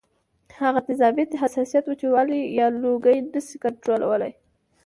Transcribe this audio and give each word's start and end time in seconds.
هغه 0.61 0.79
تیزابیت، 0.87 1.31
حساسیت، 1.41 1.83
وچوالی 1.87 2.41
یا 2.59 2.67
لوګی 2.81 3.17
نشي 3.33 3.57
کنټرول 3.63 4.01
کولی 4.09 4.31